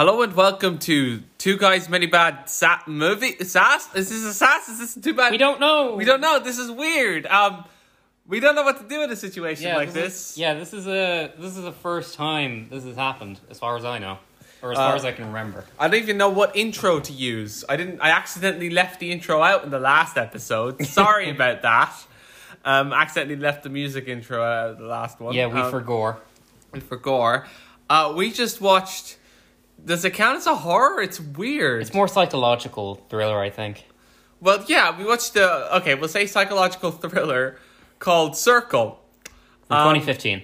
[0.00, 3.94] Hello and welcome to Two Guys Many Bad Sa- movie Sass.
[3.94, 4.66] Is this a Sass?
[4.70, 5.30] Is this too bad?
[5.30, 5.94] We don't know.
[5.94, 6.38] We don't know.
[6.38, 7.26] This is weird.
[7.26, 7.66] Um,
[8.26, 10.30] we don't know what to do in a situation Yeah, like this.
[10.30, 13.76] Is, yeah, this is a this is the first time this has happened, as far
[13.76, 14.16] as I know,
[14.62, 15.66] or as far Uh, as I can remember.
[15.78, 17.62] I don't even know what intro to use.
[17.68, 18.00] I didn't.
[18.00, 20.82] I accidentally left the intro out in the last episode.
[20.86, 21.94] Sorry about that.
[22.64, 25.34] Um, accidentally left the music intro out of the last one.
[25.34, 26.22] Yeah, we um, forgot.
[26.72, 27.46] we gore.
[27.90, 29.18] Uh, we just watched.
[29.84, 31.00] Does it count as a horror?
[31.02, 31.82] It's weird.
[31.82, 33.86] It's more psychological thriller, I think.
[34.40, 35.94] Well, yeah, we watched the okay.
[35.94, 37.58] We'll say psychological thriller
[37.98, 38.98] called Circle.
[39.68, 40.42] From Um, 2015.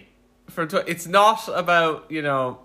[0.50, 2.60] For tw- it's not about you know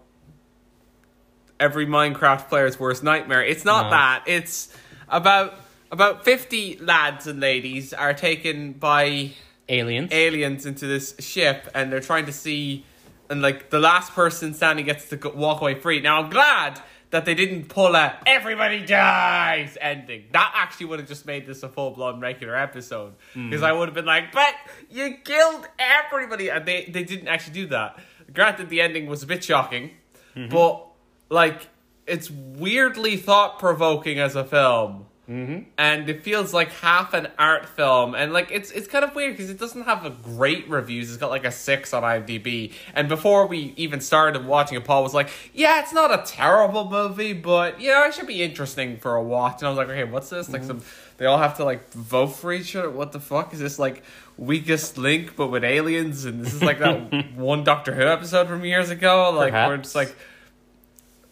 [1.59, 3.43] every Minecraft player's worst nightmare.
[3.43, 3.89] It's not No.
[3.91, 4.23] that.
[4.27, 4.75] It's
[5.09, 5.53] about
[5.91, 9.31] about fifty lads and ladies are taken by
[9.69, 10.11] Aliens.
[10.11, 12.85] aliens into this ship, and they're trying to see,
[13.31, 16.01] and like the last person standing gets to go- walk away free.
[16.01, 20.25] Now I'm glad that they didn't pull a "everybody dies" ending.
[20.33, 23.49] That actually would have just made this a full blown regular episode hmm.
[23.49, 24.53] because I would have been like, "But
[24.89, 27.99] you killed everybody," and they they didn't actually do that.
[28.33, 29.91] Granted, the ending was a bit shocking,
[30.35, 30.53] mm-hmm.
[30.53, 30.85] but
[31.29, 31.69] like
[32.05, 35.59] it's weirdly thought provoking as a film Mm-hmm.
[35.77, 38.15] and it feels like half an art film.
[38.15, 41.09] And like it's it's kind of weird because it doesn't have a great reviews.
[41.09, 42.73] It's got like a six on imdb.
[42.93, 46.89] And before we even started watching it paul was like yeah it's not a terrible
[46.89, 49.61] movie but yeah it should be interesting for a watch.
[49.61, 50.49] And i was like okay what's this?
[50.49, 50.79] Like mm-hmm.
[50.79, 50.81] some
[51.15, 52.89] they all have to like vote for each other?
[52.89, 53.53] What the fuck?
[53.53, 54.03] Is this like
[54.37, 56.25] weakest link but with aliens?
[56.25, 59.31] And this is like that one doctor who episode from years ago?
[59.31, 59.95] Like where it's Perhaps.
[59.95, 60.17] like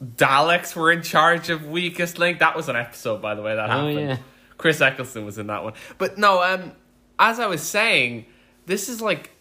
[0.03, 2.39] Daleks were in charge of Weakest Link.
[2.39, 3.99] That was an episode, by the way, that Oh, happened.
[3.99, 4.17] yeah.
[4.57, 5.73] Chris Eccleston was in that one.
[5.97, 6.71] But no, um,
[7.17, 8.25] as I was saying,
[8.65, 9.31] this is like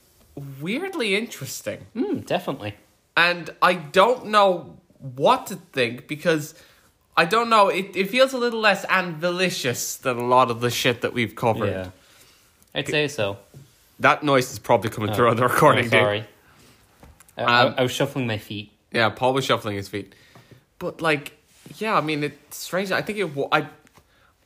[0.61, 1.87] weirdly interesting.
[1.95, 2.75] Mm, definitely.
[3.17, 6.55] And I don't know what to think because
[7.17, 7.69] I don't know.
[7.69, 11.35] It, it feels a little less anvilicious than a lot of the shit that we've
[11.35, 11.71] covered.
[11.71, 11.91] Yeah.
[12.75, 13.39] I'd say so.
[14.01, 15.91] That noise is probably coming Oh, through on the recording, dude.
[15.93, 16.25] sorry.
[17.37, 18.73] I, I- Um, I was shuffling my feet.
[18.93, 20.15] Yeah, Paul was shuffling his feet,
[20.79, 21.37] but like,
[21.77, 22.91] yeah, I mean, it's strange.
[22.93, 23.49] I think it.
[23.53, 23.69] I,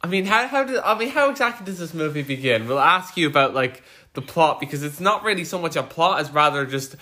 [0.02, 2.66] I mean, how how did I mean how exactly does this movie begin?
[2.66, 3.82] We'll ask you about like
[4.14, 6.96] the plot because it's not really so much a plot as rather just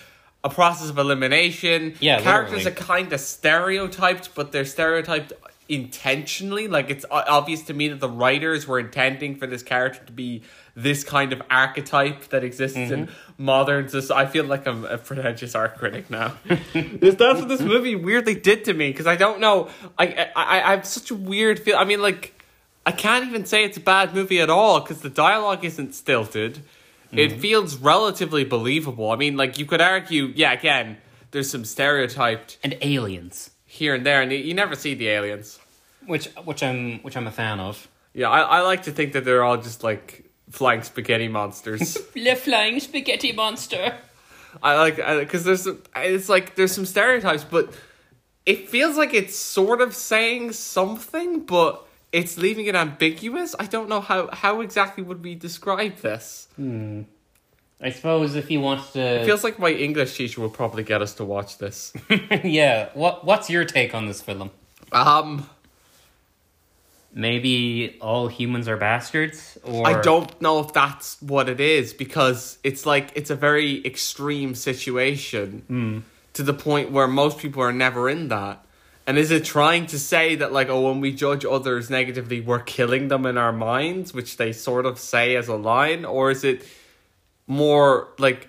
[0.44, 1.94] a process of elimination.
[2.00, 2.76] Yeah, characters literally.
[2.76, 5.32] are kind of stereotyped, but they're stereotyped
[5.68, 6.68] intentionally.
[6.68, 10.42] Like it's obvious to me that the writers were intending for this character to be
[10.82, 13.12] this kind of archetype that exists in Mm-hmm.
[13.44, 14.28] modern society.
[14.28, 16.34] I feel like I'm a pretentious art critic now.
[16.74, 19.68] This- That's what this movie weirdly did to me because I don't know.
[19.98, 21.76] I, I I I have such a weird feel.
[21.76, 22.22] I mean, like
[22.86, 26.52] I can't even say it's a bad movie at all because the dialogue isn't stilted.
[27.12, 27.40] It Mm-hmm.
[27.40, 29.10] feels relatively believable.
[29.10, 30.96] I mean, like you could argue, yeah, again,
[31.32, 33.50] there's some stereotyped And aliens.
[33.66, 35.58] here and there, and you, you never see the aliens.
[36.06, 37.88] Which which I'm which I'm a fan of.
[38.14, 41.96] Yeah, I, I like to think that they're all just like flying spaghetti monsters.
[42.14, 43.94] The flying spaghetti monster.
[44.62, 47.72] I like it because there's some- it's like there's some stereotypes, but
[48.46, 53.54] it feels like it's sort of saying something, but it's leaving it ambiguous.
[53.60, 56.48] I don't know how how exactly would we describe this.
[56.56, 57.02] Hmm.
[57.82, 61.00] I suppose if you want It to feels like my English teacher will probably get
[61.00, 61.92] us to watch this.
[62.44, 62.88] Yeah.
[62.94, 64.50] What what's your take on this film?
[64.92, 65.48] Um,
[67.12, 72.58] Maybe all humans are bastards, or I don't know if that's what it is because
[72.62, 75.98] it's like it's a very extreme situation hmm.
[76.34, 78.64] to the point where most people are never in that.
[79.08, 82.60] And is it trying to say that like oh when we judge others negatively we're
[82.60, 86.44] killing them in our minds, which they sort of say as a line, or is
[86.44, 86.64] it
[87.48, 88.48] more like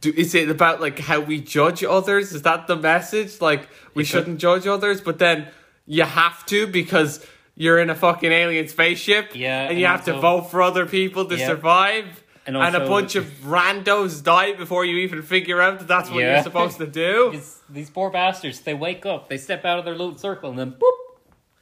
[0.00, 2.32] do, is it about like how we judge others?
[2.32, 3.40] Is that the message?
[3.40, 5.48] Like we shouldn't judge others, but then
[5.86, 7.24] you have to because
[7.54, 9.34] you're in a fucking alien spaceship.
[9.34, 11.46] Yeah, and and you have to vote for other people to Yeah.
[11.46, 12.22] survive.
[12.46, 16.20] And And, a bunch of randos die before you even figure out that that's what
[16.20, 16.34] Yeah.
[16.34, 17.28] you're supposed to do.
[17.32, 20.58] Because these poor bastards, they wake up, they step out of their little circle, and
[20.58, 20.92] then boop,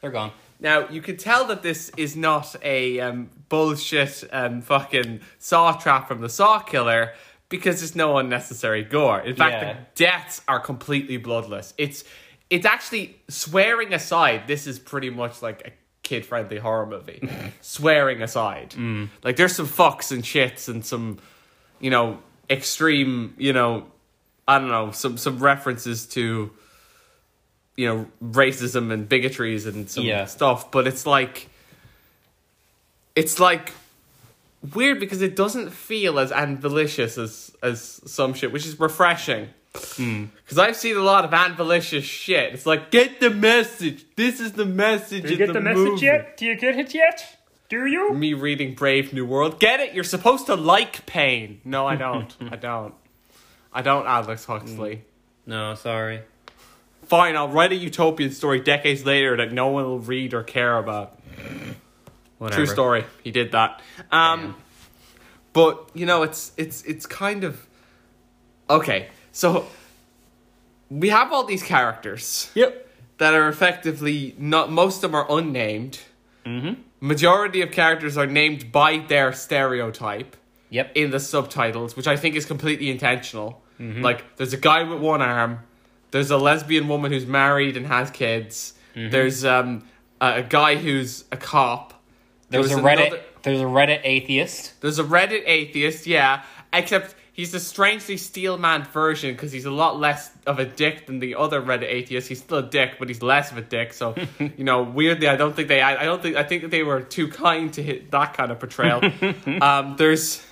[0.03, 0.33] they're gone.
[0.61, 6.07] Now you can tell that this is not a um, bullshit um, fucking saw trap
[6.09, 7.15] from the Saw Killer
[7.49, 9.21] because there's no unnecessary gore.
[9.21, 9.73] In fact, Yeah.
[9.73, 11.73] the deaths are completely bloodless.
[11.79, 12.05] It's
[12.51, 14.47] it's actually swearing aside.
[14.47, 17.29] This is pretty much like a kid friendly horror movie.
[17.61, 19.09] swearing aside, mm.
[19.23, 21.19] like there's some fucks and shits and some
[21.81, 22.19] you know
[22.51, 23.87] extreme you know
[24.47, 26.51] I don't know some some references to
[27.77, 30.27] you know racism and bigotries and some Yeah.
[30.27, 31.49] stuff but it's like
[33.17, 33.73] it's like
[34.75, 40.59] weird because it doesn't feel as ambitious as as some shit which is refreshing Because
[40.59, 42.55] I've seen a lot of anvilicious shit.
[42.55, 44.05] It's like, get the message.
[44.15, 45.25] This is the message.
[45.25, 46.07] Do you get the, message movie.
[46.07, 46.37] yet?
[46.37, 47.37] Do you get it yet?
[47.69, 48.15] Do you?
[48.15, 49.59] Me reading Brave New World.
[49.59, 49.93] Get it?
[49.93, 51.61] You're supposed to like pain.
[51.65, 52.35] No, I don't.
[52.53, 52.95] I don't.
[53.73, 55.05] I don't, Aldous Huxley.
[55.47, 56.23] No, sorry.
[57.07, 60.79] Fine, I'll write a utopian story decades later that no one will read or care
[60.79, 61.19] about.
[62.39, 62.65] Whatever.
[62.65, 63.05] True story.
[63.25, 63.83] He did that.
[64.13, 64.57] Um,
[65.53, 67.67] but you know, it's it's it's kind of
[68.71, 69.09] okay.
[69.35, 69.67] So
[70.91, 72.89] we have all these characters Yep.
[73.19, 74.71] that are effectively not.
[74.71, 75.99] Most of them are unnamed.
[76.47, 76.81] Mm-hmm.
[77.01, 80.37] Majority of characters are named by their stereotype
[80.71, 80.93] Yep.
[80.95, 83.61] in the subtitles, which I think is completely intentional.
[83.79, 85.59] Like, there's a guy with one arm.
[86.13, 88.73] There's a lesbian woman who's married and has kids.
[88.95, 89.83] There's um
[90.21, 91.93] a, a guy who's a cop.
[92.51, 93.07] There there's a Reddit.
[93.09, 94.81] another- There's a Reddit atheist.
[94.81, 96.45] There's a Reddit atheist, yeah.
[96.73, 101.07] Except he's a strangely steel man version because he's a lot less of a dick
[101.07, 102.29] than the other Reddit atheist.
[102.29, 103.93] He's still a dick, but he's less of a dick.
[103.93, 105.83] So, you know, weirdly, I don't think they.
[105.83, 106.37] I, I don't think.
[106.37, 109.03] I think that they were too kind to hit that kind of portrayal.
[109.63, 110.43] um, there's,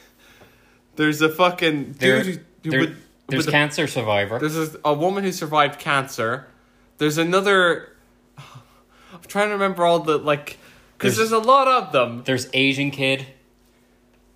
[0.97, 2.97] there's a fucking There, dude who, there- would-
[3.29, 4.39] there's with a- cancer survivor.
[4.39, 6.49] there's a, a woman who survived cancer.
[6.99, 7.89] There's another.
[8.37, 10.59] I'm trying to remember all the like,
[10.99, 12.23] because There's- there's a lot of them.
[12.25, 13.27] There's Asian kid.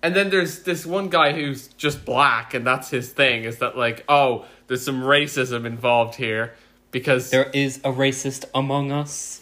[0.03, 3.43] And then there's this one guy who's just black, and that's his thing.
[3.45, 6.53] Is that like, oh, there's some racism involved here
[6.91, 9.41] because There is a racist among us.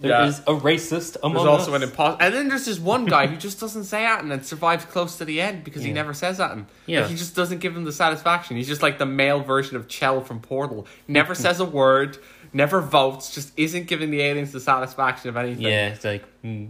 [0.00, 0.26] There Yeah.
[0.26, 1.42] is a racist among us.
[1.44, 2.22] there's also an imposter.
[2.22, 5.24] And then there's this one guy who just doesn't say that and survives close to
[5.24, 6.50] the end because he never says that.
[6.50, 7.02] And Yeah.
[7.02, 8.56] like, he just doesn't give him the satisfaction.
[8.56, 10.86] He's just like the male version of Chell from Portal.
[11.06, 12.18] Never says a word,
[12.52, 15.62] never votes, just isn't giving the aliens the satisfaction of anything.
[15.62, 16.66] yeah, it's like hmm.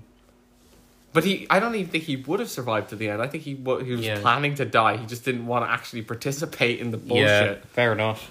[1.14, 3.22] But he, I don't even think he would have survived to the end.
[3.22, 4.20] I think he, wa- he was Yeah.
[4.20, 4.98] planning to die.
[4.98, 7.24] He just didn't want to actually participate in the bullshit.
[7.24, 8.30] yeah, fair enough.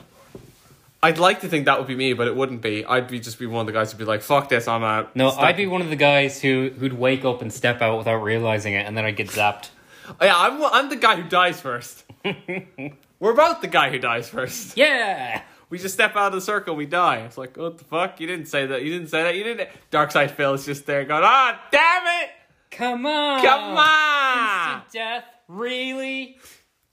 [1.01, 2.85] I'd like to think that would be me, but it wouldn't be.
[2.85, 5.13] I'd be just be one of the guys who'd be like, "Fuck this, I'm out."
[5.17, 5.43] No, Stop.
[5.43, 8.73] I'd be one of the guys who who'd wake up and step out without realizing
[8.73, 9.69] it, and then I'd get zapped.
[10.07, 10.63] Oh, yeah, I'm.
[10.63, 12.05] I'm the guy who dies first.
[13.19, 14.77] We're both the guy who dies first.
[14.77, 15.41] Yeah.
[15.69, 17.17] We just step out of the circle, we die.
[17.21, 18.19] It's like, what the fuck?
[18.21, 18.83] You didn't say that.
[18.83, 19.35] You didn't say that.
[19.35, 19.69] You didn't.
[19.91, 22.29] Dark Side Phil is just there going, "Ah, damn it!
[22.77, 23.41] Come on.
[23.41, 24.73] Come on!
[24.81, 25.25] Instant death.
[25.47, 26.37] Really?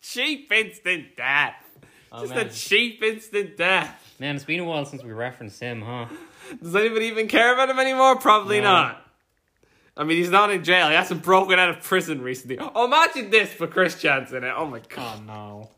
[0.03, 1.55] Cheap instant death.
[2.13, 2.47] Oh, just man.
[2.47, 6.07] a cheap instant death." Man, it's been a while since we referenced him, huh?
[6.63, 8.17] Does anybody even care about him anymore?
[8.17, 8.65] Probably No.
[8.73, 9.07] not.
[9.97, 10.89] I mean, he's not in jail.
[10.89, 12.59] He hasn't broken out of prison recently.
[12.59, 14.53] Oh, imagine this for Chris Chan's in it.
[14.57, 15.21] Oh my god.
[15.29, 15.69] Oh,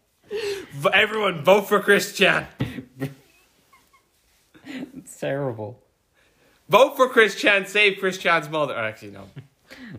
[0.83, 0.91] no.
[0.93, 2.47] Everyone vote for Chris Chan.
[4.65, 5.79] It's terrible.
[6.69, 7.67] Vote for Chris Chan.
[7.67, 8.75] Save Chris Chan's mother.
[8.77, 9.29] Oh, actually, no.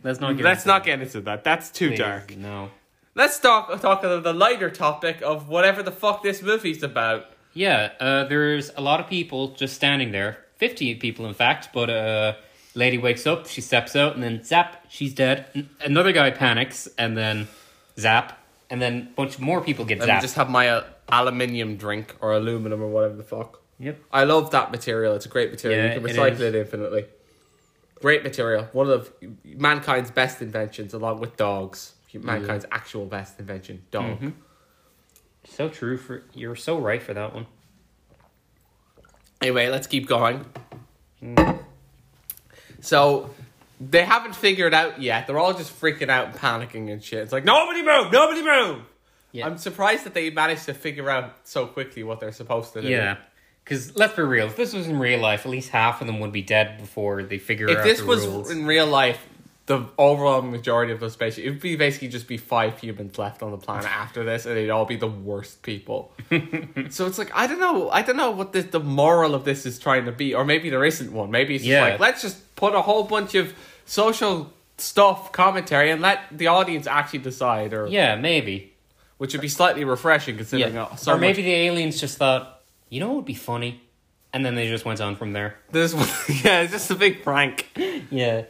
[0.03, 1.43] Let's not get Let's into not that, get into that.
[1.43, 1.99] That's too please.
[1.99, 2.35] dark.
[2.37, 2.69] No.
[3.15, 7.25] Let's talk talk of the lighter topic of whatever the fuck this movie's about.
[7.53, 10.39] Yeah, uh, there's a lot of people just standing there.
[10.57, 12.33] 50 people, in fact, but uh,
[12.73, 15.45] lady wakes up, she steps out, and then zap, she's dead.
[15.53, 17.47] N- Another guy panics, and then
[17.99, 18.39] zap,
[18.71, 20.21] and then a bunch more people get Let zapped.
[20.21, 23.59] just have my uh, aluminium drink or aluminum or whatever the fuck.
[23.79, 23.99] Yep.
[24.11, 25.13] I love that material.
[25.15, 25.79] It's a great material.
[25.85, 26.41] Yeah, you can recycle is.
[26.41, 27.05] it, infinitely.
[28.03, 28.67] Great material.
[28.73, 29.13] One of
[29.45, 31.93] mankind's best inventions, along with dogs.
[32.13, 34.17] Mankind's actual best invention, dog.
[34.17, 34.29] Mm-hmm.
[35.45, 37.45] So true for you're so right for that one.
[39.41, 40.45] Anyway, let's keep going.
[42.81, 43.29] So
[43.79, 45.25] they haven't figured out yet.
[45.25, 47.19] They're all just freaking out and panicking and shit.
[47.19, 48.83] It's like nobody move, nobody move.
[49.31, 49.45] Yeah.
[49.45, 52.89] I'm surprised that they managed to figure out so quickly what they're supposed to do.
[52.89, 53.15] Yeah.
[53.63, 56.19] Because let's be real, if this was in real life, at least half of them
[56.19, 58.51] would be dead before they figure If out If this was rules.
[58.51, 59.25] in real life,
[59.67, 63.41] the overall majority of the spaceship, it would be basically just be five humans left
[63.41, 66.11] on the planet after this, and they'd all be the worst people.
[66.89, 69.65] so it's like I don't know, I don't know what the the moral of this
[69.65, 71.31] is trying to be, or maybe there isn't one.
[71.31, 71.83] Maybe it's just Yeah.
[71.83, 73.53] like let's just put a whole bunch of
[73.85, 78.73] social stuff commentary and let the audience actually decide, or Yeah, maybe.
[79.19, 80.83] which would be slightly refreshing considering Yeah.
[80.83, 82.52] uh, so or maybe much- the aliens just thought,
[82.93, 83.81] you know what would be funny?
[84.31, 85.55] And then they just went on from there.
[85.71, 85.93] this.
[86.43, 87.69] yeah, it's just a big prank.
[88.11, 88.45] Yeah.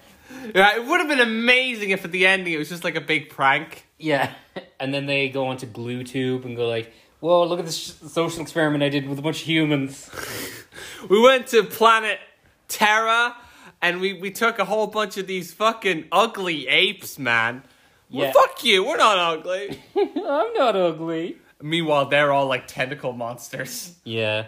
[0.56, 3.02] Yeah, it would have been amazing if at the ending it was just like a
[3.02, 3.86] big prank.
[3.98, 4.32] Yeah.
[4.80, 8.42] And then they go onto glue tube and go like, whoa, look at this social
[8.42, 10.10] experiment I did with a bunch of humans.
[11.10, 12.20] We went to planet
[12.68, 13.36] Terra
[13.82, 17.64] and we, we took a whole bunch of these fucking ugly apes, man.
[18.12, 18.32] Well, Yeah.
[18.34, 19.80] fuck you, we're not ugly.
[19.96, 21.38] I'm not ugly.
[21.64, 23.94] Meanwhile, they're all like tentacle monsters.
[24.04, 24.46] Yeah.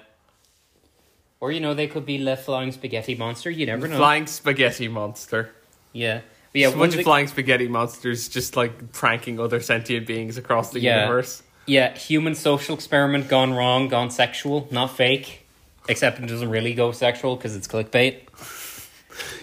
[1.39, 3.49] Or, you know, they could be the flying spaghetti monster.
[3.49, 3.97] You never know.
[3.97, 5.51] Flying spaghetti monster.
[5.93, 6.21] Yeah.
[6.51, 9.59] But yeah, a one bunch of of the- flying spaghetti monsters just like pranking other
[9.61, 11.01] sentient beings across the Yeah.
[11.03, 11.41] universe.
[11.67, 15.45] Yeah, human social experiment gone wrong, gone sexual, not fake.
[15.87, 18.17] Except it doesn't really go sexual because it's clickbait.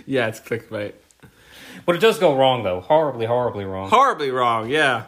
[0.05, 0.93] Yeah, it's clickbait.
[1.87, 3.88] But it does go wrong though, horribly, horribly wrong.
[3.88, 4.69] Horribly wrong.
[4.69, 5.05] Yeah.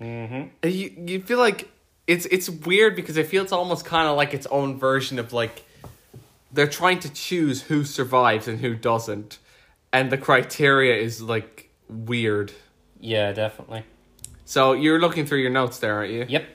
[0.00, 0.68] Mm-hmm.
[0.68, 1.68] You you feel like
[2.06, 5.32] it's it's weird because I feel it's almost kind of like its own version of
[5.32, 5.64] like
[6.52, 9.38] they're trying to choose who survives and who doesn't,
[9.92, 12.52] and the criteria is like weird.
[13.00, 13.84] Yeah, definitely.
[14.44, 16.24] So you're looking through your notes there, aren't you?
[16.28, 16.46] Yep.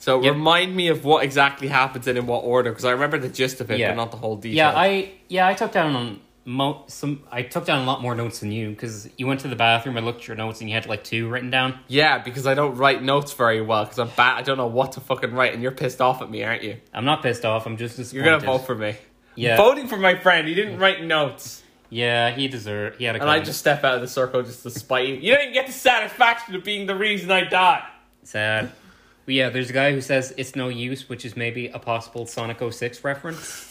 [0.00, 0.32] So Yep.
[0.32, 3.60] remind me of what exactly happens and in what order, because I remember the gist
[3.60, 3.90] of it, Yeah.
[3.90, 4.56] but not the whole detail.
[4.56, 6.20] Yeah, I yeah I took down on
[6.50, 7.22] mo- some.
[7.30, 9.96] I took down a lot more notes than you because you went to the bathroom
[9.96, 11.78] I looked at your notes and you had like two written down.
[11.88, 14.38] yeah, because I don't write notes very well because I'm bad.
[14.38, 16.76] I don't know what to fucking write, and you're pissed off at me, aren't you?
[16.92, 17.66] I'm not pissed off.
[17.66, 18.24] I'm just disappointed.
[18.26, 18.96] You're gonna vote for me.
[19.36, 19.56] Yeah.
[19.56, 20.46] Voting for my friend.
[20.48, 21.62] He didn't write notes.
[21.88, 22.98] Yeah, he deserved.
[22.98, 23.20] He had a.
[23.20, 25.14] And I just step out of the circle just to spite you.
[25.14, 27.84] You don't even get the satisfaction of being the reason I died.
[28.22, 28.70] sad.
[29.26, 32.26] But yeah, there's a guy who says it's no use, which is maybe a possible
[32.26, 33.66] Sonic 06 reference.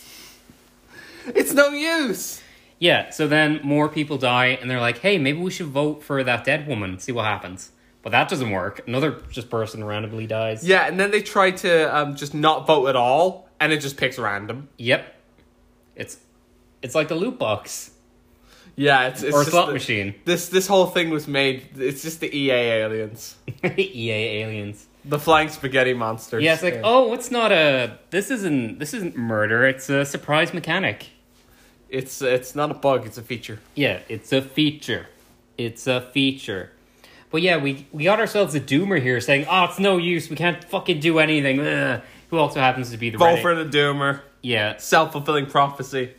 [1.28, 2.42] It's no use.
[2.80, 6.24] Yeah, so then more people die, and they're like, hey, maybe we should vote for
[6.24, 7.72] that dead woman, see what happens.
[8.02, 8.82] But that doesn't work.
[8.88, 10.66] Another just person randomly dies.
[10.66, 13.98] Yeah, and then they try to um, just not vote at all, and it just
[13.98, 14.70] picks random.
[14.78, 15.14] Yep.
[15.98, 16.18] It's
[16.82, 17.92] it's like the loot box
[18.78, 20.16] Yeah, it's, it's or just slot the- machine.
[20.24, 21.68] This this whole thing was made.
[21.78, 23.36] It's just the EA aliens,
[23.78, 24.12] EA
[24.44, 24.88] aliens.
[25.04, 26.42] the flying spaghetti monsters.
[26.42, 27.98] Yeah, it's like, oh, it's not a.
[28.12, 28.80] This isn't.
[28.80, 29.68] This isn't murder.
[29.68, 31.08] It's a surprise mechanic.
[31.90, 33.06] It's it's not a bug.
[33.06, 33.60] It's a feature.
[33.76, 35.08] Yeah, it's a feature.
[35.58, 36.72] It's a feature.
[37.32, 40.30] But yeah, we we got ourselves a doomer here saying, "Oh, it's no use.
[40.30, 42.02] We can't fucking do anything." Ugh.
[42.30, 44.22] Who also happens to be the Vote Reddit- for the doomer.
[44.42, 44.78] yeah.
[44.78, 46.12] Self fulfilling prophecy.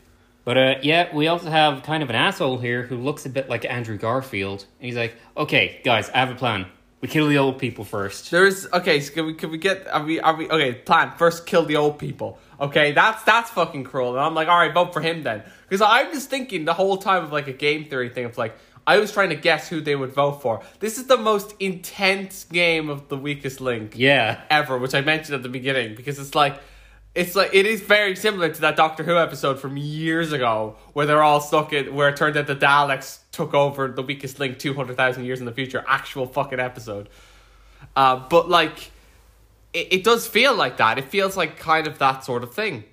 [0.45, 3.49] But uh, yeah, we also have kind of an asshole here who looks a bit
[3.49, 6.67] like Andrew Garfield, and he's like, "Okay, guys, I have a plan.
[7.01, 8.31] We kill the old people first.
[8.31, 9.01] There's okay.
[9.01, 10.75] So can we can we get are we are we okay?
[10.75, 11.47] Plan first.
[11.47, 12.39] Kill the old people.
[12.61, 14.11] Okay, that's that's fucking cruel.
[14.11, 15.43] And I'm like, all right, vote for him then.
[15.69, 18.57] Because I'm just thinking the whole time of like a game theory thing of like
[18.87, 20.63] I was trying to guess who they would vote for.
[20.79, 25.37] This is the most intense game of the weakest link Yeah, ever, which I mentioned
[25.37, 26.61] at the beginning because it's like.
[27.13, 31.07] It's like it is very similar to that Doctor Who episode from years ago where
[31.07, 34.61] they're all stuck in where it turned out the Daleks took over the weakest link
[34.61, 35.85] two hundred thousand years in the future.
[35.89, 37.09] Actual fucking episode.
[37.97, 38.93] Uh, but like,
[39.73, 40.99] it, it does feel like that.
[40.99, 42.85] It feels like kind of that sort of thing,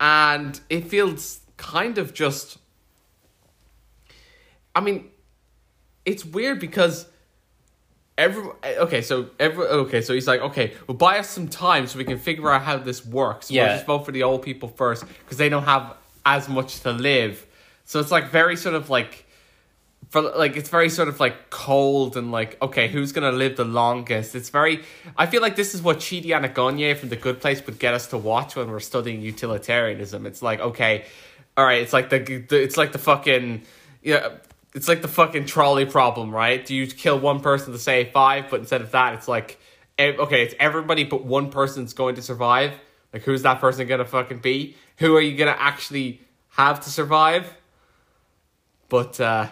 [0.00, 2.58] and it feels kind of just.
[4.74, 5.08] I mean,
[6.04, 7.06] it's weird because
[8.18, 11.98] every okay, so every okay, so he's like, okay, well, buy us some time so
[11.98, 13.50] we can figure out how this works.
[13.50, 13.74] We'll Yeah.
[13.74, 17.46] just vote for the old people first because they don't have as much to live.
[17.84, 19.25] So it's like very sort of like
[20.16, 23.66] for like it's very sort of like cold and like okay who's gonna live the
[23.66, 24.34] longest?
[24.34, 24.82] It's very
[25.18, 28.06] i feel like this is what chidi anagonye from the good place would get us
[28.08, 30.24] to watch when we're studying utilitarianism.
[30.24, 31.04] It's like okay
[31.54, 33.62] all right it's like the, the it's like the fucking
[34.02, 34.28] yeah
[34.74, 36.64] it's like the fucking trolley problem right?
[36.64, 39.58] Do you kill one person to save five but instead of that it's like
[40.00, 42.72] okay it's everybody but one person's going to survive.
[43.12, 44.76] Like who's that person gonna fucking be?
[44.96, 47.54] Who are you gonna actually have to survive?
[48.88, 49.50] But uh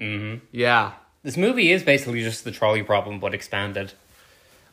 [0.00, 0.44] Mm-hmm.
[0.52, 0.92] yeah.
[1.22, 3.92] this movie is basically just the trolley problem, but expanded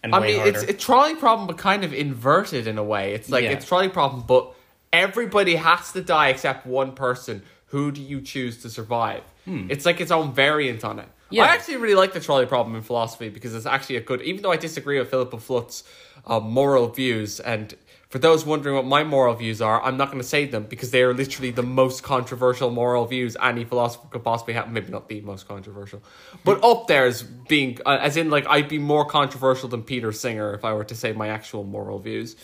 [0.03, 0.59] and I way mean, harder.
[0.59, 3.13] it's a trolley problem, but kind of inverted in a way.
[3.13, 3.51] It's like Yeah.
[3.51, 4.53] it's trolley problem, but
[4.91, 7.43] everybody has to die except one person.
[7.67, 9.23] Who do you choose to survive?
[9.45, 11.05] It's like its own variant on it.
[11.29, 11.35] Hmm.
[11.35, 11.43] Yeah.
[11.43, 14.21] I actually really like the trolley problem in philosophy because it's actually a good.
[14.21, 15.83] Even though I disagree with Philippa Foot's
[16.25, 17.73] uh, moral views, and
[18.11, 20.91] for those wondering what my moral views are, I'm not going to say them because
[20.91, 24.69] they are literally the most controversial moral views any philosopher could possibly have.
[24.69, 26.03] Maybe not the most controversial,
[26.43, 30.11] but up there as being, uh, as in, like I'd be more controversial than Peter
[30.11, 32.35] Singer if I were to say my actual moral views.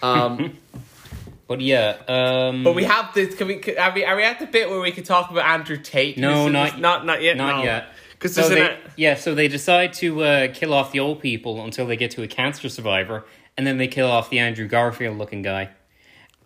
[0.00, 0.56] Um,
[1.48, 3.34] but yeah, um, but we have this.
[3.34, 3.56] Can we?
[3.56, 4.06] Can, are we?
[4.06, 6.16] Are we at the bit where we could talk about Andrew Tate?
[6.16, 7.36] No, is- not- not not yet.
[7.36, 7.64] not no.
[7.64, 7.88] yet.
[8.12, 8.76] Because So they, an.
[8.96, 12.22] yeah, so they decide to uh, kill off the old people until they get to
[12.24, 13.24] a cancer survivor,
[13.58, 15.68] and then they kill off the Andrew Garfield looking guy.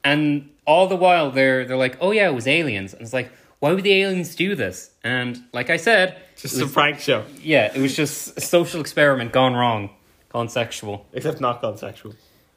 [0.03, 3.31] And all the while they're they're like, oh yeah, it was aliens, and it's like,
[3.61, 4.91] why would the aliens do this?
[5.05, 8.81] And like I said, Just it a prank show, yeah, it was just a social
[8.81, 9.91] experiment gone wrong,
[10.31, 11.07] gone sexual.
[11.13, 12.15] except not gone sexual.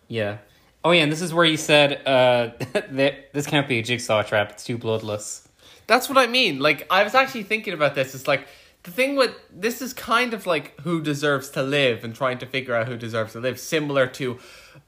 [0.07, 0.37] Yeah.
[0.83, 2.51] Oh yeah, and this is where you said uh,
[2.91, 4.51] that this can't be a jigsaw trap.
[4.51, 5.47] It's too bloodless.
[5.87, 6.59] That's what I mean.
[6.59, 8.15] Like I was actually thinking about this.
[8.15, 8.47] It's like
[8.85, 12.45] the thing with this is kind of like who deserves to live and trying to
[12.45, 14.39] figure out who deserves to live, similar to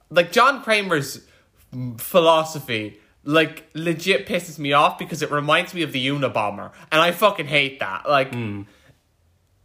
[0.10, 1.26] like John Kramer's
[1.74, 3.00] mm, philosophy.
[3.24, 7.48] Like legit pisses me off because it reminds me of the Unabomber, and I fucking
[7.48, 8.08] hate that.
[8.08, 8.32] Like.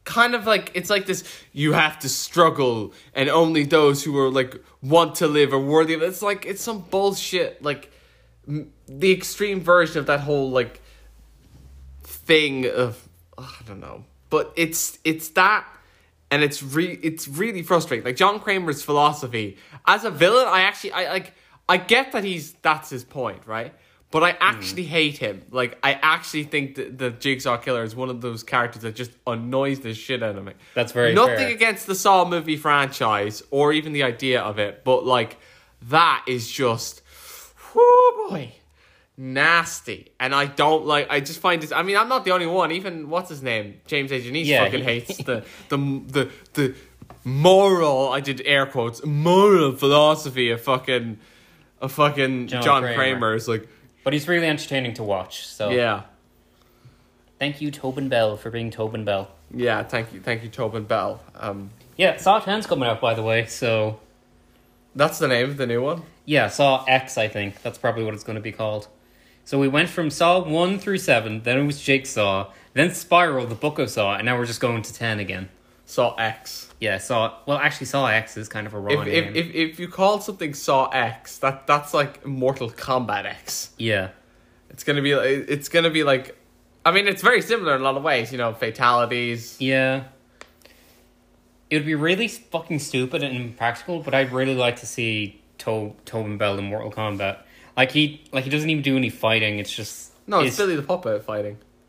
[0.05, 1.23] kind of like it's like this
[1.53, 5.95] you have to struggle and only those who are like want to live are worthy
[5.95, 6.07] of it.
[6.07, 7.93] It's like it's some bullshit like
[8.49, 10.81] m- the extreme version of that whole like
[12.03, 13.09] thing of
[13.39, 14.05] I don't know.
[14.33, 15.67] But it's it's that
[16.31, 18.07] and it's re it's really frustrating.
[18.07, 21.35] Like John Kramer's philosophy as a villain, I actually I like
[21.69, 23.75] I get that he's that's his point, right?
[24.11, 24.39] But I mm.
[24.41, 25.43] actually hate him.
[25.51, 29.11] Like I actually think that the Jigsaw Killer is one of those characters that just
[29.27, 30.55] annoys the shit out of me.
[30.75, 31.49] That's very nothing fair.
[31.51, 35.37] against the Saw movie franchise or even the idea of it, but like
[35.83, 37.03] that is just,
[37.75, 38.55] whoo boy,
[39.23, 40.11] nasty.
[40.19, 41.07] And I don't like.
[41.11, 41.71] I just find this.
[41.73, 42.73] I mean, I'm not the only one.
[42.73, 44.21] Even what's his name, James A.
[44.21, 45.77] Janisse, Yeah, fucking he- hates the the
[46.09, 46.75] the the
[47.25, 48.09] moral.
[48.11, 51.19] I did air quotes moral philosophy of fucking
[51.81, 52.97] of fucking John John, Kramer.
[52.97, 53.35] Kramer.
[53.35, 53.69] Is like,
[54.05, 55.47] But he's really entertaining to watch.
[55.47, 56.03] So yeah,
[57.39, 59.31] thank you, Tobin Bell, for being Tobin Bell.
[59.55, 59.83] yeah.
[59.85, 61.21] Thank you, thank you, Tobin Bell.
[61.37, 63.47] Um, Yeah, Saw 10's coming out, by the way.
[63.47, 64.01] So
[64.95, 66.03] that's the name of the new one.
[66.25, 68.89] yeah, Saw X, I think that's probably what it's going to be called.
[69.45, 73.55] So we went from Saw one through seven, then it was Jigsaw, then Spiral, the
[73.55, 75.49] Book of Saw, and now we're just going to ten again.
[75.85, 76.73] Saw X.
[76.81, 77.35] Yeah, Saw.
[77.47, 79.25] Well, actually, Saw X is kind of a wrong If, name.
[79.37, 83.71] if, if, if you call something Saw X, that that's like Mortal Kombat X.
[83.79, 84.11] yeah,
[84.71, 86.39] It's gonna be like it's gonna be like,
[86.87, 88.33] I mean, it's very similar in a lot of ways.
[88.33, 89.57] You know, fatalities.
[89.59, 90.05] yeah.
[91.69, 95.95] It would be really fucking stupid and impractical, but I'd really like to see to-
[96.05, 97.39] Tobin Bell in Mortal Kombat.
[97.77, 99.59] Like he, like he doesn't even do any fighting.
[99.59, 101.59] It's just No, it's Billy the Puppet fighting.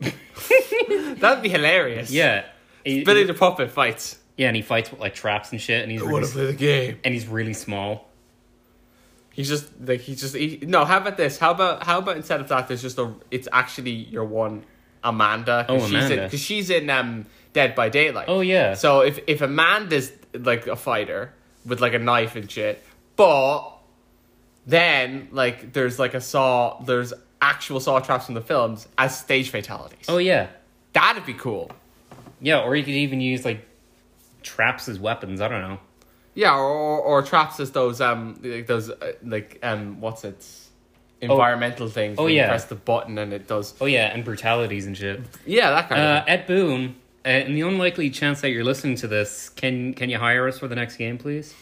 [1.20, 2.10] That'd be hilarious.
[2.10, 2.44] Yeah,
[2.84, 4.18] He- Billy the Puppet fights.
[4.36, 6.32] yeah, and he fights with like traps and shit, and he's I really, want to
[6.32, 6.98] play the game.
[7.04, 8.08] and he's really small.
[9.32, 10.84] He's just like he's just he, no.
[10.84, 11.38] How about this?
[11.38, 13.12] How about how about instead of that, there's just a.
[13.32, 14.64] It's actually your one
[15.02, 15.64] Amanda.
[15.68, 16.24] 'cause Oh, Amanda.
[16.24, 18.26] because she's in um Dead by Daylight.
[18.28, 21.32] Oh yeah, So if if Amanda's like a fighter
[21.66, 22.82] with like a knife and shit,
[23.16, 23.70] but
[24.66, 29.50] then like there's like a saw, there's actual saw traps in the films as stage
[29.50, 30.06] fatalities.
[30.08, 30.48] oh yeah,
[30.92, 31.70] That'd be cool.
[32.40, 32.60] yeah.
[32.62, 33.66] Or you could even use like
[34.42, 35.40] traps as weapons.
[35.40, 35.78] I don't know.
[36.34, 40.44] Yeah, or or, or traps as those um like those uh, like um what's it
[41.20, 42.18] environmental things.
[42.18, 42.48] Oh, where you yeah.
[42.48, 43.74] press the button and it does.
[43.80, 45.20] Oh yeah, and brutalities and shit.
[45.46, 46.24] Yeah, that kind Uh, of.
[46.24, 46.32] Thing.
[46.34, 50.18] Ed Boon, uh, in the unlikely chance that you're listening to this, can can you
[50.18, 51.54] hire us for the next game, please?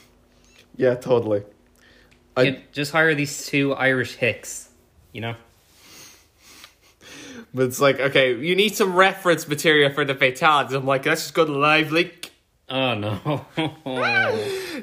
[0.76, 1.42] Yeah, totally.
[2.36, 4.68] I- Yeah, just hire these two Irish hicks.
[5.12, 5.34] You know.
[7.54, 10.74] But it's like okay, you need some reference material for the fatalities.
[10.74, 12.30] I'm like, let's just go to LiveLeak.
[12.68, 13.46] Oh no.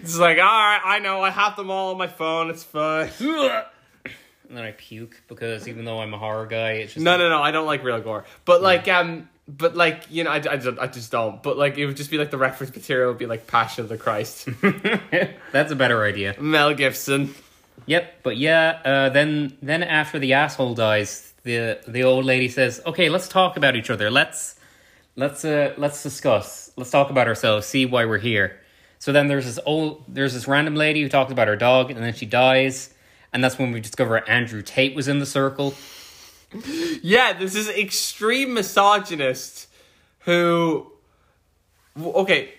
[0.02, 2.50] It's like, all right, I know, I have them all on my phone.
[2.52, 3.10] It's fine.
[3.20, 3.66] and
[4.50, 7.42] then I puke because even though I'm a horror guy, it's just No, no, no,
[7.42, 8.24] I don't like real gore.
[8.46, 11.42] But like, um, but like, you know, I, I, just, I just don't.
[11.42, 13.90] But like, it would just be like the reference material would be like Passion of
[13.90, 14.48] the Christ,
[15.52, 16.36] That's a better idea.
[16.40, 17.34] Mel Gibson.
[17.88, 22.82] Yep, but yeah, uh, then then after the asshole dies, the the old lady says,
[22.86, 24.12] "Okay, let's talk about each other.
[24.12, 24.60] Let's
[25.16, 26.72] let's uh let's discuss.
[26.76, 27.66] Let's talk about ourselves.
[27.66, 28.60] See why we're here."
[29.00, 32.04] So then there's this old there's this random lady who talks about her dog, and
[32.04, 32.94] then she dies,
[33.34, 35.74] and that's when we discover Andrew Tate was in the circle.
[37.02, 39.68] Yeah, this is extreme misogynist
[40.20, 40.92] who.
[41.98, 42.50] Okay,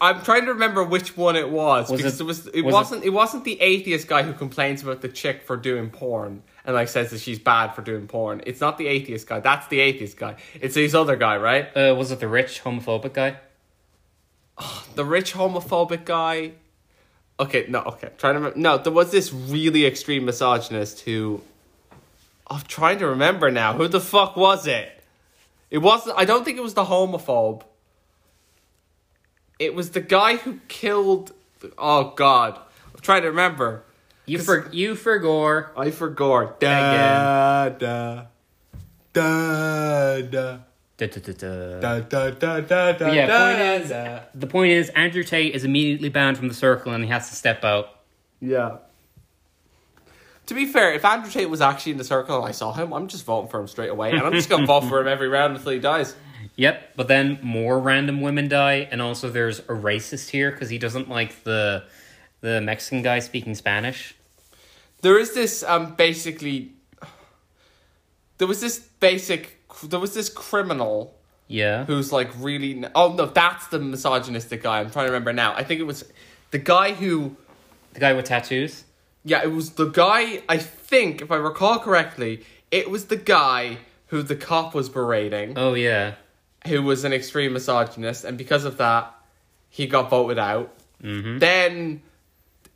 [0.00, 2.72] I'm trying to remember which one it was, Was because it- it, was it was
[2.72, 6.74] wasn't it, wasn't the atheist guy who complains about the chick for doing porn and
[6.74, 8.40] like says that she's bad for doing porn.
[8.46, 9.40] It's not the atheist guy.
[9.40, 10.36] That's the atheist guy.
[10.60, 11.68] It's this other guy, right?
[11.76, 13.36] Uh, was it the rich homophobic guy?
[14.94, 16.52] the rich homophobic guy.
[17.38, 18.08] Okay, no, okay.
[18.16, 18.58] Trying to remember.
[18.58, 21.42] No, there was this really extreme misogynist who.
[22.48, 23.72] I'm trying to remember now.
[23.74, 24.92] Who the fuck was it?
[25.70, 26.16] It wasn't.
[26.18, 27.62] I don't think it was the homophobe.
[29.58, 31.32] It was the guy who killed.
[31.78, 32.58] Oh God,
[32.94, 33.82] I'm trying to remember.
[34.26, 35.72] You for you for gore.
[35.76, 36.60] I forgot.
[36.60, 38.22] Da da
[39.12, 40.58] da da.
[40.98, 41.80] Da, da, da, da.
[41.80, 44.20] Da, da, da, da, da, yeah, da, point is- da.
[44.34, 47.36] The point is, Andrew Tate is immediately banned from the circle, and he has to
[47.36, 47.88] step out.
[48.40, 48.78] Yeah.
[50.46, 52.92] To be fair, if Andrew Tate was actually in the circle and I saw him,
[52.92, 54.10] I'm just voting for him straight away.
[54.12, 56.14] And I'm just going to vote for him every round until he dies.
[56.54, 60.78] Yep, but then more random women die, and also there's a racist here because he
[60.78, 61.84] doesn't like the
[62.40, 64.14] the Mexican guy speaking Spanish.
[65.02, 66.72] There is this, um, basically.
[68.38, 69.58] There was this basic.
[69.82, 71.14] There was this criminal
[71.48, 72.84] Yeah, who's like really.
[72.94, 74.80] Oh, no, that's the misogynistic guy.
[74.80, 75.52] I'm trying to remember now.
[75.54, 76.04] I think it was
[76.52, 77.36] the guy who.
[77.92, 78.84] the guy with tattoos.
[79.26, 80.42] Yeah, it was the guy.
[80.48, 85.54] I think, if I recall correctly, it was the guy who the cop was berating.
[85.56, 86.14] Oh yeah,
[86.68, 89.12] who was an extreme misogynist, and because of that,
[89.68, 90.72] he got voted out.
[91.02, 91.38] Mm-hmm.
[91.38, 92.02] Then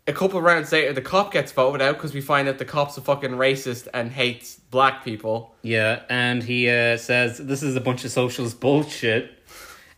[0.08, 2.96] a couple rounds later, the cop gets voted out because we find that the cop's
[2.96, 5.54] a fucking racist and hates black people.
[5.62, 9.30] Yeah, and he uh, says this is a bunch of socialist bullshit,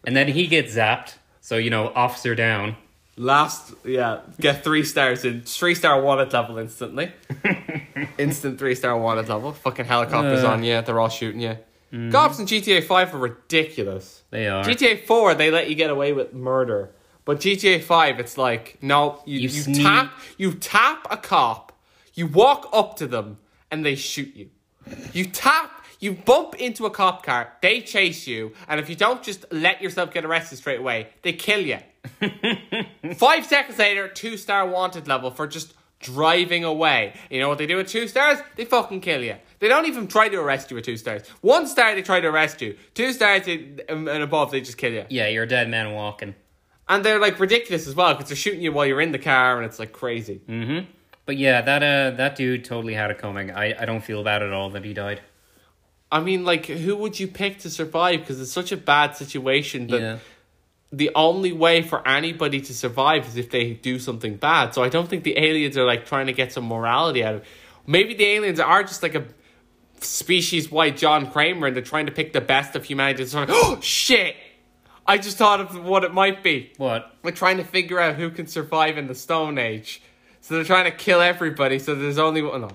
[0.05, 1.15] and then he gets zapped.
[1.41, 2.77] So you know, officer down.
[3.17, 7.13] Last, yeah, get three stars in three star wanted level instantly.
[8.19, 9.53] Instant three star wanted level.
[9.53, 10.49] Fucking helicopters Uh.
[10.53, 10.81] on you.
[10.81, 11.59] They're all shooting you.
[12.11, 14.23] Cops in GTA Five are ridiculous.
[14.31, 14.65] They are.
[14.65, 16.91] GTA Four, they let you get away with murder,
[17.27, 21.79] but GTA Five, it's like no, you, You you, sneak- tap you tap a cop,
[22.15, 23.37] you walk up to them,
[23.71, 24.49] and they shoot you.
[25.13, 25.71] You tap.
[26.03, 29.81] You bump into a cop car, they chase you, and if you don't just let
[29.81, 31.79] yourself get arrested straight away, they kill you.
[33.15, 37.15] Five seconds later, two star wanted level for just driving away.
[37.31, 38.41] You know what they do with two stars?
[38.57, 39.37] They fucking kill you.
[39.61, 41.23] They don't even try to arrest you with two stars.
[41.41, 42.77] One star, they try to arrest you.
[42.95, 43.47] Two stars
[43.89, 45.05] um, and above, they just kill you.
[45.09, 46.35] yeah, you're a dead man walking.
[46.89, 49.57] And they're like ridiculous as well because they're shooting you while you're in the car,
[49.57, 50.43] and it's like crazy.
[50.49, 50.91] Mm-hmm.
[51.27, 53.53] But yeah, that uh, that dude totally had it coming.
[53.53, 55.21] I, I don't feel bad at all that he died.
[56.13, 58.21] I mean, like, who would you pick to survive?
[58.21, 60.19] Because it's such a bad situation that yeah.
[60.93, 64.75] the only way for anybody to survive is if they do something bad.
[64.75, 67.41] So I don't think the aliens are like trying to get some morality out of
[67.41, 67.47] it.
[67.87, 69.25] Maybe the aliens are just like a
[70.01, 73.23] species wide John Kramer and they're trying to pick the best of humanity.
[73.23, 74.37] It's like, oh shit!
[75.07, 76.73] I just thought of what it might be.
[76.77, 77.11] What?
[77.23, 80.03] We're trying to figure out who can survive in the Stone Age.
[80.43, 81.79] So they're trying to kill everybody.
[81.79, 82.61] So there's only one.
[82.61, 82.71] No.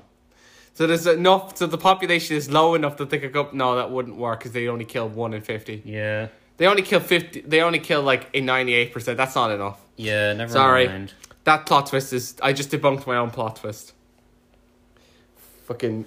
[0.77, 1.57] So there's enough.
[1.57, 3.49] So the population is low enough that they could go.
[3.51, 5.81] No, that wouldn't work because they only kill one in fifty.
[5.83, 6.27] Yeah.
[6.57, 7.41] They only kill fifty.
[7.41, 9.17] They only kill like a ninety-eight percent.
[9.17, 9.81] That's not enough.
[9.95, 10.51] Yeah, never mind.
[10.51, 10.87] Sorry.
[10.87, 11.13] mind.
[11.45, 12.35] That plot twist is.
[12.43, 13.93] I just debunked my own plot twist.
[15.65, 16.05] Fucking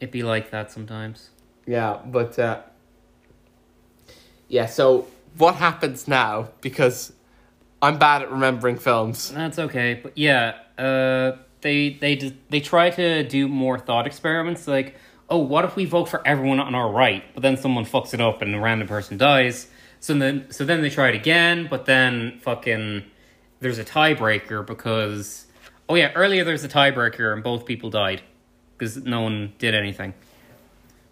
[0.00, 1.30] It be like that sometimes.
[1.66, 2.60] yeah, but uh,
[4.48, 4.66] yeah.
[4.66, 5.06] So
[5.38, 6.48] what happens now?
[6.60, 7.14] Because
[7.80, 9.30] I'm bad at remembering films.
[9.30, 12.16] That's okay, but yeah, uh, they they
[12.48, 14.66] they try to do more thought experiments.
[14.68, 14.96] Like,
[15.28, 18.20] oh, what if we vote for everyone on our right, but then someone fucks it
[18.20, 19.68] up and a random person dies?
[20.00, 23.04] So then, so then they try it again, but then fucking
[23.60, 25.46] there's a tiebreaker because
[25.88, 28.22] oh yeah, earlier there's a tiebreaker and both people died
[28.78, 30.14] because no one did anything.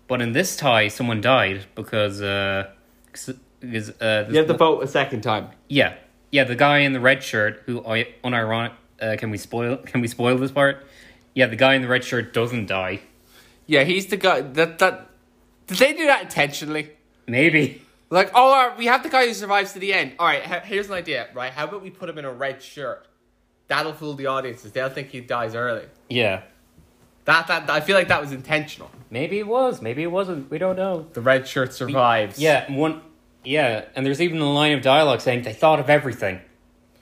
[0.07, 2.71] But in this tie, someone died because uh,
[3.13, 5.49] 'cause- because uh, You have to vote a second time.
[5.69, 5.95] yeah,
[6.31, 8.71] yeah, the guy in the red shirt who I unironic.
[9.01, 9.77] Uh, can we spoil?
[9.77, 10.87] Can we spoil this part?
[11.35, 13.01] Yeah, the guy in the red shirt doesn't die.
[13.67, 15.11] Yeah, he's the guy that that.
[15.67, 16.91] Did they do that intentionally?
[17.27, 17.83] Maybe.
[18.11, 20.15] Like, oh, right, we have the guy who survives to the end.
[20.19, 21.53] All right, here's an idea, right?
[21.53, 23.07] How about we put him in a red shirt?
[23.67, 24.73] That'll fool the audiences.
[24.73, 25.85] They'll think he dies early.
[26.09, 26.43] Yeah.
[27.27, 28.91] That that I feel like that was intentional.
[29.11, 29.83] Maybe it was.
[29.83, 30.51] Maybe it wasn't.
[30.51, 31.07] We don't know.
[31.13, 32.39] The red shirt survives.
[32.39, 33.03] Yeah, one.
[33.45, 36.41] Yeah, and there's even a line of dialogue saying they thought of everything,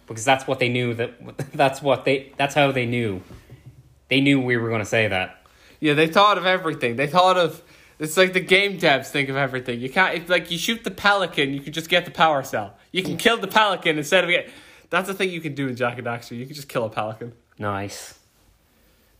[0.06, 0.94] because that's what they knew.
[0.94, 2.32] That that's what they.
[2.36, 3.22] That's how they knew.
[4.08, 5.42] They knew we were going to say that.
[5.80, 6.96] Yeah, they thought of everything.
[6.96, 7.62] They thought of
[7.98, 9.80] it's like the game devs think of everything.
[9.80, 12.74] You can't it's like you shoot the pelican, you can just get the power cell.
[12.92, 14.50] You can kill the pelican instead of get.
[14.90, 16.36] That's the thing you can do in Jak and Daxter.
[16.36, 17.32] You can just kill a pelican.
[17.58, 18.18] Nice.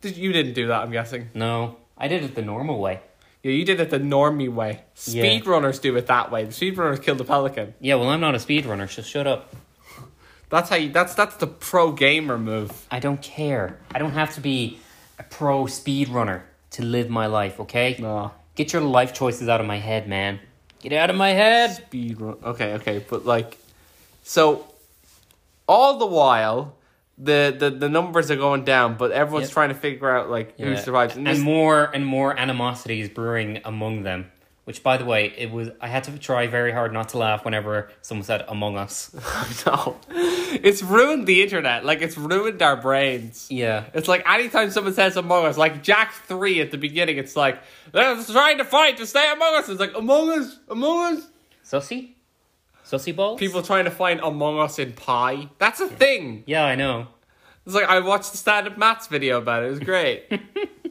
[0.01, 0.83] Did you didn't do that?
[0.83, 1.31] I'm guessing.
[1.35, 3.01] No, I did it the normal way.
[3.43, 4.83] Yeah, you did it the normie way.
[5.07, 5.25] Yeah.
[5.25, 6.45] Speedrunners do it that way.
[6.45, 7.75] The speedrunners kill the pelican.
[7.81, 9.55] Yeah, well, I'm not a speedrunner, so shut up.
[10.49, 10.91] That's how you.
[10.91, 12.87] That's that's the pro gamer move.
[12.91, 13.79] I don't care.
[13.95, 14.79] I don't have to be
[15.19, 17.97] a pro speedrunner to live my life, okay?
[17.99, 18.31] No.
[18.55, 20.41] Get your life choices out of my head, man.
[20.81, 21.71] Get out of my head.
[21.91, 22.43] Speedrun.
[22.43, 23.59] Okay, okay, but like,
[24.23, 24.67] so
[25.67, 26.75] all the while.
[27.19, 29.53] The, the, the numbers are going down, but everyone's Yep.
[29.55, 31.17] trying to figure out like who survives.
[31.17, 34.31] And, this- more and more animosity is brewing among them.
[34.67, 37.45] Which, by the way, it was I had to try very hard not to laugh
[37.45, 39.15] whenever someone said "Among Us."
[39.67, 41.85] no, it's ruined the internet.
[41.85, 43.47] Like it's ruined our brains.
[43.49, 47.37] Yeah, It's like anytime someone says Among Us, like Jak Three at the beginning, it's
[47.37, 47.61] like
[47.93, 49.69] they're trying to fight to stay Among Us.
[49.69, 51.29] It's like Among Us, Among Us.
[51.65, 52.15] sussy,
[52.85, 53.39] sussy balls.
[53.39, 55.49] People trying to find Among Us in pie.
[55.59, 56.43] That's a thing.
[56.45, 57.07] Yeah, I know.
[57.67, 59.67] It's like I watched the standupmaths video about it.
[59.67, 60.25] It was great.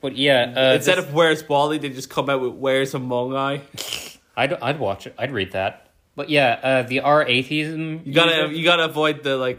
[0.00, 3.34] But yeah, uh, Instead this- of Where's Wally, they just come out with Where's Among
[3.36, 3.62] I.
[4.36, 5.14] I'd I'd watch it.
[5.18, 5.88] I'd read that.
[6.16, 8.02] But yeah, uh, the R atheism.
[8.04, 9.58] You gotta user- you gotta avoid the like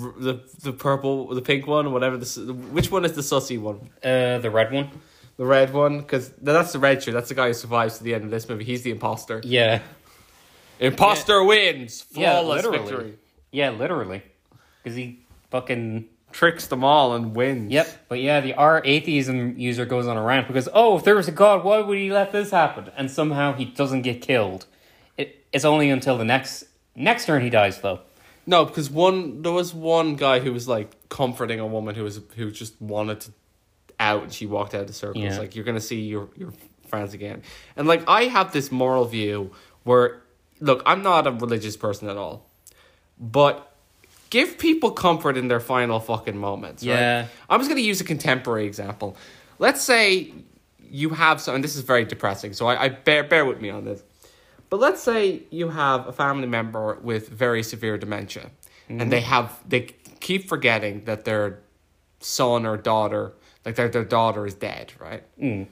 [0.00, 3.90] r- the the purple the pink one whatever the which one is the sussy one
[4.04, 4.90] uh, the red one.
[5.36, 8.14] the red one because that's the red shirt that's the guy who survives to the
[8.14, 9.80] end of this movie he's the imposter Yeah,
[10.78, 12.78] imposter wins Yeah, literally.
[12.78, 13.18] victory
[13.52, 14.22] yeah, literally,
[14.82, 17.72] because he fucking tricks them all and wins.
[17.72, 21.16] Yep, but yeah, the R atheism user goes on a rant because oh, if there
[21.16, 22.90] was a god, why would he let this happen?
[22.96, 24.66] And somehow he doesn't get killed.
[25.16, 26.64] It, it's only until the next
[26.94, 28.00] next turn he dies though.
[28.46, 32.20] No, because one there was one guy who was like comforting a woman who was
[32.36, 33.32] who just wanted to
[33.98, 35.22] out and she walked out of the circle.
[35.22, 35.40] It's Yeah.
[35.40, 36.52] like you're gonna see your your
[36.86, 37.42] friends again.
[37.76, 39.52] And like I have this moral view
[39.84, 40.22] where
[40.60, 42.46] look, I'm not a religious person at all.
[43.18, 43.69] But
[44.30, 46.84] give people comfort in their final fucking moments.
[46.84, 46.94] right?
[46.94, 47.26] Yeah.
[47.48, 49.16] I'm just gonna use a contemporary example.
[49.58, 50.32] Let's say
[50.90, 53.70] you have some and this is very depressing, so I, I bear bear with me
[53.70, 54.02] on this.
[54.70, 58.50] But let's say you have a family member with very severe dementia,
[58.88, 61.60] and they have they keep forgetting that their
[62.20, 63.32] son or daughter,
[63.64, 65.24] like their their daughter, is dead, right?
[65.40, 65.66] Mm.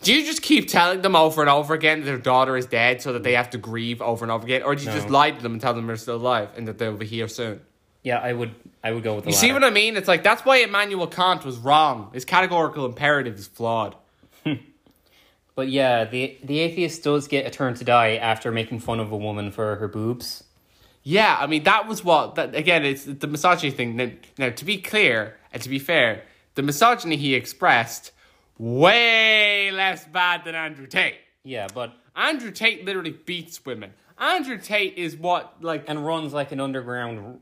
[0.00, 3.02] Do you just keep telling them over and over again that their daughter is dead,
[3.02, 4.94] so that they have to grieve over and over again, or do you No.
[4.94, 7.26] just lie to them and tell them they're still alive and that they'll be here
[7.28, 7.60] soon?
[8.04, 9.96] Yeah, I would I would go with the You see what I mean?
[9.96, 12.10] It's like that's why Immanuel Kant was wrong.
[12.12, 13.96] His categorical imperative is flawed.
[15.54, 19.10] But yeah, the the atheist does get a turn to die after making fun of
[19.10, 20.44] a woman for her boobs.
[21.02, 22.84] Yeah, I mean that was what that again.
[22.84, 23.96] It's the misogyny thing.
[23.96, 26.22] Now, now, to be clear and to be fair,
[26.54, 28.12] the misogyny he expressed
[28.58, 31.14] way less bad than Andrew Tate.
[31.44, 33.92] Yeah, but Andrew Tate literally beats women.
[34.18, 37.40] Andrew Tate is what like and runs like an underground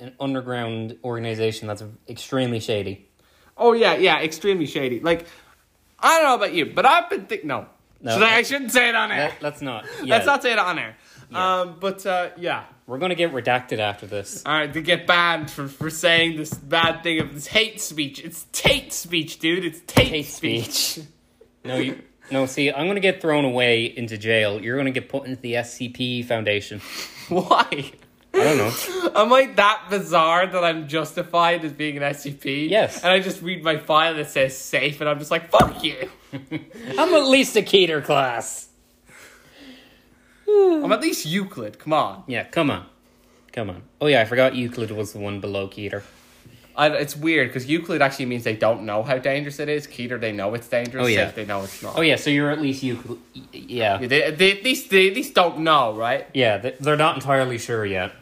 [0.00, 3.08] an underground organization that's extremely shady.
[3.56, 5.00] oh yeah yeah extremely shady.
[5.00, 5.26] Like
[5.98, 7.66] I don't know about you, but I've been thinking no.
[8.00, 8.14] No.
[8.14, 9.28] Should I, I shouldn't say it on air.
[9.30, 9.84] Let, let's not.
[10.04, 10.96] Yeah, Let's not say it on air.
[11.32, 11.60] Yeah.
[11.60, 12.64] Um, but uh, yeah.
[12.88, 14.42] We're gonna get redacted after this.
[14.46, 18.18] All right, to get banned for, for saying this bad thing of this hate speech.
[18.18, 19.62] It's Tate speech, dude.
[19.66, 20.72] It's Tate, Hate speech.
[20.72, 21.06] speech.
[21.64, 22.00] No, you.
[22.30, 24.58] No, see, I'm gonna get thrown away into jail.
[24.62, 26.80] You're gonna get put into the SCP Foundation.
[27.28, 27.92] Why?
[28.32, 29.10] I don't know.
[29.16, 32.70] Am I that bizarre that I'm justified as being an SCP?
[32.70, 33.02] Yes.
[33.02, 36.08] And I just read my file that says safe, and I'm just like, fuck you.
[36.32, 38.67] I'm at least a Keter class.
[40.84, 41.78] I'm at least Euclid.
[41.78, 42.24] Come on.
[42.26, 42.86] Yeah, come on,
[43.52, 43.82] come on.
[44.00, 46.02] Oh yeah, I forgot Euclid was the one below Keter.
[46.76, 49.88] I, it's weird because Euclid actually means they don't know how dangerous it is.
[49.88, 51.04] Keter, they know it's dangerous.
[51.04, 51.26] Oh, yeah.
[51.26, 51.98] Safe, they know it's not.
[51.98, 53.18] Oh yeah, so you're at least Euclid.
[53.52, 56.26] Yeah, Yeah, They, they, at least they at least don't know, right?
[56.34, 56.58] yeah.
[56.58, 58.12] they- They're not entirely sure yet.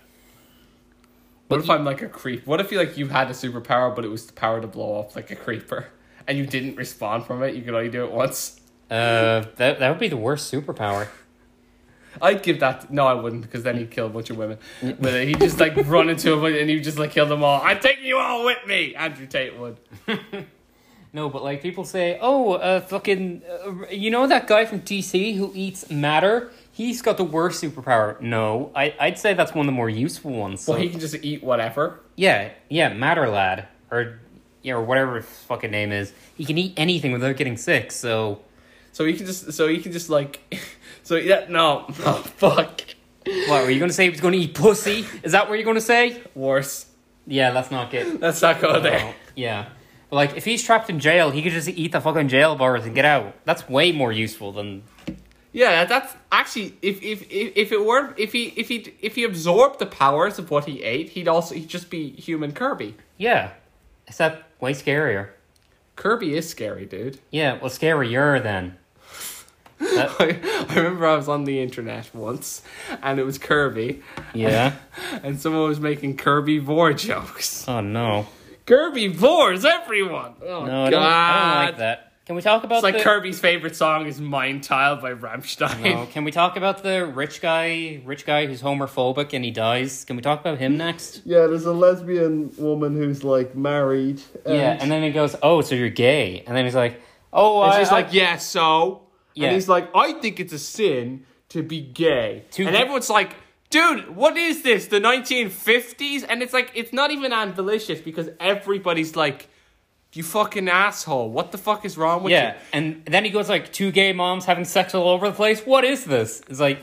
[1.48, 2.46] What if I'm like a creep?
[2.46, 4.98] What if you like you had a superpower, but it was the power to blow
[5.00, 5.86] up like a creeper,
[6.26, 7.54] and you didn't respond from it?
[7.54, 8.58] You could only do it once.
[8.90, 11.06] Uh, that that would be the worst superpower.
[12.22, 12.92] I'd give that.
[12.92, 14.58] No, I wouldn't, because then he'd kill a bunch of women.
[14.82, 17.60] But he'd just like run into a bunch and he'd just like kill them all.
[17.62, 18.94] I'm taking you all with me.
[18.94, 19.78] Andrew Tate would.
[21.12, 25.34] No, but like people say, oh, uh, fucking, uh, you know that guy from DC
[25.38, 26.50] who eats matter?
[26.70, 28.20] He's got the worst superpower.
[28.20, 30.60] No, I I'd say that's one of the more useful ones.
[30.62, 32.00] So, Well, he can just eat whatever.
[32.16, 34.20] yeah, yeah, matter lad or
[34.60, 36.12] yeah, or whatever his fucking name is.
[36.36, 37.92] He can eat anything without getting sick.
[37.92, 38.40] So
[38.92, 39.54] So he can just.
[39.54, 40.40] So he can just like.
[41.06, 42.82] So yeah, no, no, fuck.
[43.24, 44.04] what were you gonna say?
[44.04, 45.06] He was gonna eat pussy?
[45.22, 46.20] Is that what you're gonna say?
[46.34, 46.86] Worse.
[47.28, 48.20] Yeah, let's not get.
[48.20, 49.00] Let's not go oh, there.
[49.04, 49.68] Oh, yeah.
[50.10, 52.84] But like, if he's trapped in jail, he could just eat the fucking jail bars
[52.86, 53.34] and get out.
[53.44, 54.82] That's way more useful than
[55.52, 59.22] Yeah, that's actually if if if, if it were if he if he if he
[59.22, 62.96] absorbed the powers of what he ate, he'd also he'd just be human Kirby.
[63.16, 63.52] yeah.
[64.08, 65.30] Except way scarier.
[65.94, 67.20] Kirby is scary, dude.
[67.30, 68.78] Yeah, well, scarier then.
[69.78, 72.62] That- I, I remember I was on the internet once,
[73.02, 74.02] and it was Kirby,
[74.34, 74.74] yeah.
[75.22, 77.66] and someone was making Kirby Vore jokes.
[77.68, 78.26] Oh no.
[78.66, 80.34] Kirby Vores, everyone.
[80.42, 80.90] Oh No, I God!
[80.90, 82.02] don't, I don't like that.
[82.26, 85.84] Can we talk about It's like the, Kirby's favorite song is "Mein Teil" by Rammstein.
[85.94, 90.04] No, can we talk about the rich guy, rich guy who's homophobic and he dies?
[90.04, 91.22] Can we talk about him next?
[91.24, 94.20] Yeah, there's a lesbian woman who's like married.
[94.44, 97.00] yeah, and then he goes, "Oh, so you're gay?" And then he's like,
[97.32, 99.02] "Oh, And I, she's I- like, "Yeah, so."
[99.36, 99.46] Yeah.
[99.48, 103.36] And he's like, "I think it's a sin to be gay." To- and everyone's like,
[103.70, 104.86] "Dude, what is this?
[104.86, 109.48] The 1950s?" And it's like, it's not even Anvilicious because everybody's like,
[110.14, 111.30] "You fucking asshole!
[111.30, 114.12] What the fuck is wrong with yeah." you?" And then he goes like, two gay
[114.12, 115.60] moms having sex all over the place.
[115.64, 116.78] What is this?" It's like,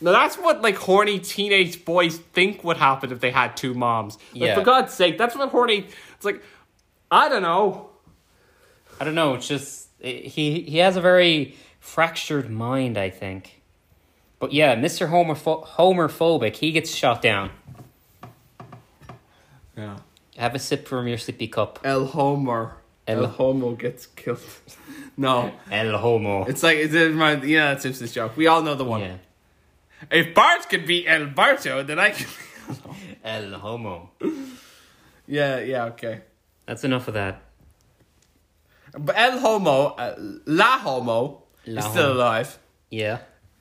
[0.00, 4.18] Now that's what like horny teenage boys think would happen if they had two moms.
[4.32, 4.54] Like Yeah.
[4.56, 5.86] for God's sake, that's what horny.
[6.16, 6.42] It's like,
[7.08, 7.90] I don't know.
[8.98, 9.34] I don't know.
[9.34, 13.60] It's just he he has a very fractured mind, I think.
[14.38, 17.50] But yeah, Mister Homerpho- Homerphobic, he gets shot down.
[19.76, 19.98] Yeah.
[20.36, 21.80] Have a sip from your sippy cup.
[21.84, 22.76] El Homer.
[23.06, 24.40] El- El Homo gets killed.
[25.16, 26.44] no, El Homo.
[26.44, 28.36] it's like it's in my yeah, that's Simpsons joke.
[28.36, 29.00] We all know the one.
[29.00, 29.16] Yeah.
[30.10, 32.28] If Bart could be El Barto, then I can.
[33.24, 34.10] El Homo.
[35.28, 36.22] Yeah, yeah, okay.
[36.66, 37.40] That's enough of that.
[38.98, 40.14] But El Homo, uh,
[40.46, 42.58] La Homo, Is still alive.
[42.90, 43.18] Yeah.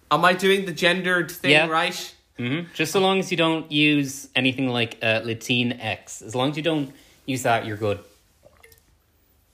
[0.09, 1.67] Am I doing the gendered thing Yeah.
[1.67, 2.15] right?
[2.37, 6.21] hmm Just so long as you don't use anything like uh, Latinx.
[6.21, 6.91] As long as you don't
[7.25, 7.99] use that, you're good.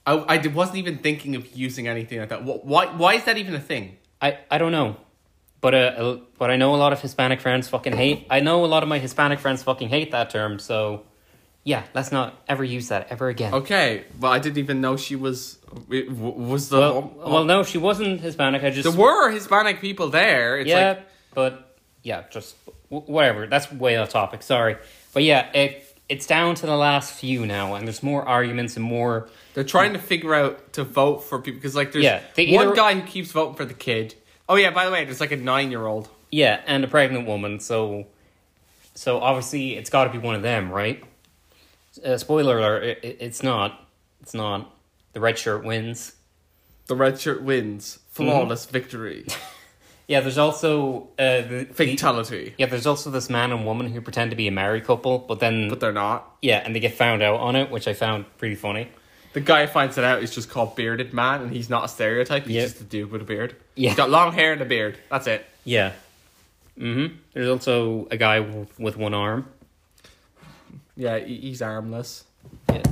[0.06, 2.40] I, I d- wasn't even thinking of using anything like that.
[2.42, 3.98] Wh- Why, why is that even a thing?
[4.22, 4.96] I, I don't know.
[5.60, 8.26] But uh, uh, but I know a lot of Hispanic friends fucking hate.
[8.30, 10.60] I know a lot of my Hispanic friends fucking hate that term.
[10.60, 11.02] So,
[11.68, 13.52] yeah, let's not ever use that ever again.
[13.52, 15.58] Okay, but I didn't even know she was.
[15.90, 16.78] Was the.
[16.78, 18.64] Well, well, no, she wasn't Hispanic.
[18.64, 20.56] I just There were Hispanic people there.
[20.58, 21.08] It's yeah, like.
[21.34, 22.56] but yeah, just
[22.88, 23.46] whatever.
[23.46, 24.42] That's way off topic.
[24.42, 24.78] Sorry,
[25.12, 28.84] but yeah, it it's down to the last few now, and there's more arguments and
[28.86, 29.28] more.
[29.52, 32.72] They're trying to figure out to vote for people because, like, there's Yeah, they one
[32.72, 34.14] guy who keeps voting for the kid.
[34.48, 36.08] Oh yeah, by the way, there's like a nine-year-old.
[36.30, 37.60] Yeah, and a pregnant woman.
[37.60, 38.06] So,
[38.94, 41.04] so obviously it's got to be one of them, right?
[42.04, 43.86] Uh, spoiler alert: it, it- it's not.
[44.20, 44.74] It's not.
[45.12, 46.14] The red shirt wins.
[46.86, 48.72] The red shirt wins, flawless Mm-hmm.
[48.72, 49.26] victory,
[50.08, 52.54] Yeah, there's also uh, the, the fatality.
[52.56, 55.38] yeah, there's also this man and woman who pretend to be a married couple, but
[55.38, 56.36] then But they're not.
[56.40, 58.88] yeah, and they get found out on it, which I found pretty funny.
[59.34, 61.88] The guy who finds it out is just called bearded man, and he's not a
[61.88, 62.44] stereotype.
[62.46, 62.62] He's Yeah.
[62.62, 63.54] just a dude with a beard.
[63.74, 63.90] Yeah.
[63.90, 64.96] He's got long hair and a beard.
[65.10, 65.44] That's it.
[65.64, 65.92] Yeah.
[66.78, 67.16] Mm-hmm.
[67.34, 69.46] There's also a guy w- with one arm.
[70.98, 72.24] Yeah, he- he's armless.
[72.68, 72.82] Yeah.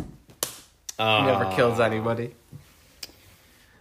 [0.99, 2.35] Uh, He never kills anybody.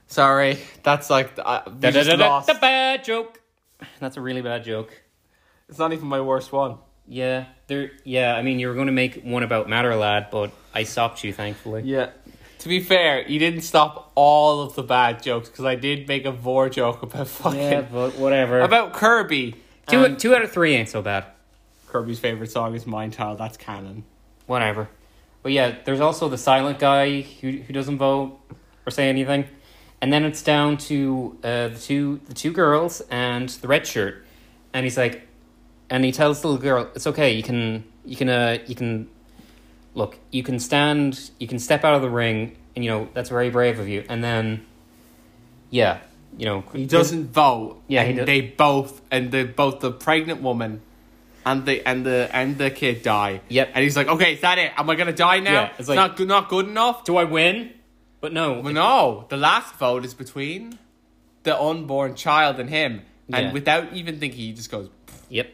[0.07, 2.47] Sorry, that's like uh, Da, da, da, da, lost.
[2.47, 3.39] the bad joke.
[3.99, 4.91] That's a really bad joke.
[5.69, 6.77] It's not even my worst one.
[7.07, 7.91] Yeah, there.
[8.03, 11.23] Yeah, I mean, you were going to make one about Matter Lad, but I stopped
[11.23, 11.83] you, thankfully.
[11.85, 12.09] Yeah.
[12.59, 16.25] To be fair, you didn't stop all of the bad jokes because I did make
[16.25, 18.61] a vore joke about fucking Yeah, but whatever.
[18.61, 19.55] about Kirby.
[19.87, 21.25] two, two out of three ain't so bad.
[21.87, 23.35] Kirby's favorite song is Mein Teil.
[23.37, 24.03] That's canon.
[24.47, 24.89] Whatever.
[25.43, 28.39] But yeah, there's also the silent guy who who doesn't vote
[28.85, 29.45] or say anything,
[30.01, 34.25] and then it's down to uh, the two the two girls and the red shirt,
[34.73, 35.27] and he's like,
[35.89, 37.33] and he tells the little girl, "It's okay.
[37.33, 39.07] You can you can uh you can
[39.93, 40.17] look.
[40.31, 41.31] You can stand.
[41.39, 44.03] You can step out of the ring, and you know that's very brave of you."
[44.09, 44.65] And then,
[45.69, 45.99] yeah,
[46.37, 47.81] you know He doesn't vote.
[47.87, 50.81] Yeah, he and they both and the both the pregnant woman
[51.45, 53.41] and the and the and the kid die.
[53.49, 53.69] Yep.
[53.73, 54.71] And he's like, okay, is that it?
[54.77, 55.51] Am I gonna die now?
[55.53, 57.03] Yeah, it's like- not good, not good enough.
[57.05, 57.71] Do I win?
[58.21, 58.59] But no.
[58.61, 60.79] Well, no, the last vote is between
[61.43, 63.53] the unborn child and him, and Yeah.
[63.53, 64.89] without even thinking, he just goes.
[65.29, 65.51] Yep.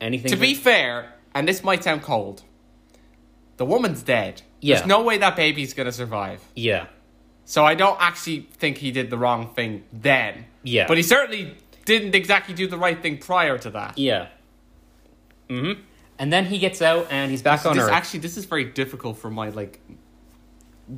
[0.00, 0.30] Anything.
[0.30, 2.42] To be fair, and this might sound cold,
[3.58, 4.42] the woman's dead.
[4.60, 4.76] Yeah.
[4.76, 6.40] There's no way that baby's gonna survive.
[6.54, 6.86] Yeah.
[7.44, 10.46] So I don't actually think he did the wrong thing then.
[10.62, 10.86] Yeah.
[10.88, 11.54] But he certainly
[11.84, 13.98] didn't exactly do the right thing prior to that.
[13.98, 14.28] Yeah.
[15.48, 15.80] Mm-hmm.
[16.18, 17.92] And then he gets out and he's back on this Earth.
[17.92, 19.80] actually this is very difficult for my like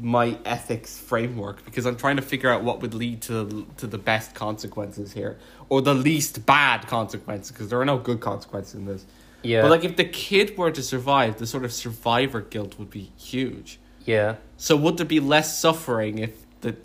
[0.03, 3.99] my ethics framework because I'm trying to figure out what would lead to to the
[3.99, 8.85] best consequences here or the least bad consequences because there are no good consequences in
[8.85, 9.07] this.
[9.43, 9.63] yeah.
[9.63, 13.13] But like if the kid were to survive, the sort of survivor guilt would be
[13.17, 13.79] huge.
[14.05, 14.37] yeah.
[14.57, 16.77] So would there be less suffering if the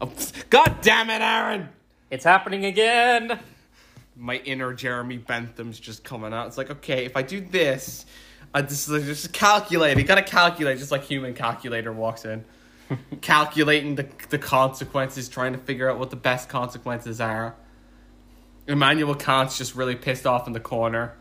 [0.00, 0.12] oh,
[0.50, 1.68] God damn it, Aaron!
[2.10, 3.40] It's happening again.
[4.16, 6.46] My inner Jeremy Bentham's just coming out.
[6.46, 8.06] It's like, okay, if I do this,
[8.54, 9.96] I just like, just calculate.
[9.98, 12.44] You gotta calculate, just like human calculator walks in,
[13.20, 17.56] calculating the the consequences, trying to figure out what the best consequences are.
[18.66, 21.14] Immanuel Kant's just really pissed off in the corner.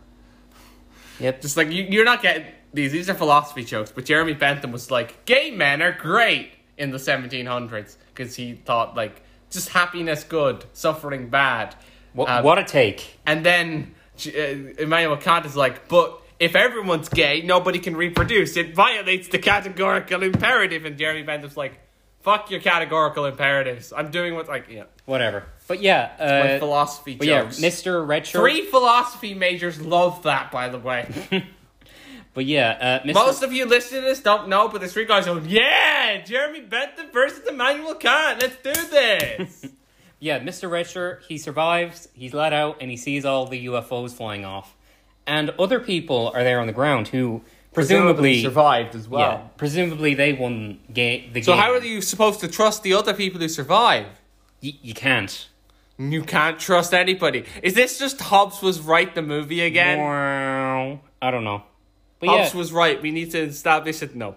[1.19, 1.41] Yep.
[1.41, 2.91] Just like you, you're not getting these.
[2.91, 3.91] These are philosophy jokes.
[3.91, 8.95] But Jeremy Bentham was like, "Gay men are great" in the 1700s because he thought
[8.95, 11.75] like just happiness good, suffering bad.
[12.13, 13.19] What, Um, what a take.
[13.25, 13.93] And then
[14.25, 14.29] uh,
[14.79, 18.55] Immanuel Kant is like, "But if everyone's gay, nobody can reproduce.
[18.57, 21.79] It violates the categorical imperative." And Jeremy Bentham's like,
[22.21, 23.91] "Fuck your categorical imperatives.
[23.91, 25.43] I'm doing what like yeah." Whatever.
[25.67, 26.11] But yeah.
[26.19, 27.45] My Uh, philosophy but yeah.
[27.45, 28.05] Mr.
[28.05, 28.39] Redshirt.
[28.39, 31.07] Three philosophy majors love that, by the way.
[32.35, 33.13] But yeah, uh, Mr.
[33.13, 36.61] Most of you listening to this don't know, but the three guys go, yeah, Jeremy
[36.61, 38.41] Bentham versus Immanuel Kant.
[38.41, 39.65] Let's do this.
[40.23, 40.69] yeah, Mr.
[40.69, 41.23] Redshirt.
[41.27, 42.07] He survives.
[42.13, 44.75] He's let out, and he sees all the UFOs flying off,
[45.27, 47.41] and other people are there on the ground who
[47.73, 49.19] presumably, survived as well.
[49.21, 51.59] yeah, presumably they won ga- the So game.
[51.59, 54.05] So how are you supposed to trust the other people who survive?
[54.63, 55.49] Y- you can't.
[55.97, 57.43] You can't trust anybody.
[57.61, 59.99] Is this just Hobbes was right the movie again?
[59.99, 61.01] Wow.
[61.21, 61.63] I don't know.
[62.19, 63.01] But Hobbes yeah, was right.
[63.01, 64.15] We need to establish it.
[64.15, 64.35] No.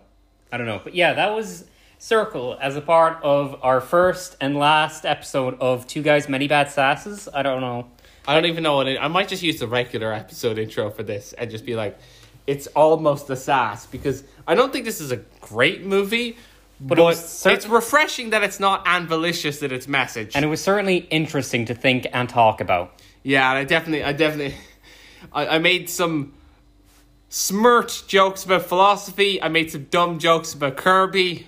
[0.53, 0.81] I don't know.
[0.83, 1.65] But yeah, that was
[1.99, 6.69] Circle as a part of our first and last episode of Two Guys Many Bad
[6.69, 7.27] Sasses.
[7.33, 7.89] I don't know.
[8.29, 11.03] I don't even know what it I might just use the regular episode intro for
[11.03, 11.99] this and just be like,
[12.47, 16.37] it's almost a sass because I don't think this is a great movie,
[16.81, 20.37] but, it cer- it's refreshing that it's not ambitious in its message.
[20.37, 22.93] And it was certainly interesting to think and talk about.
[23.23, 24.55] Yeah, I definitely, I definitely,
[25.33, 26.35] I, I made some
[27.31, 29.41] smirt jokes about philosophy.
[29.43, 31.47] I made some dumb jokes about Kirby.